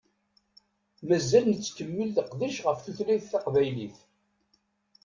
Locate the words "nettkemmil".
1.47-2.09